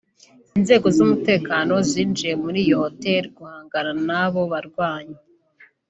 [0.57, 5.17] Inzego z’umutekano zinjiye muri iyo hoteli guhangana n’abo barwanyi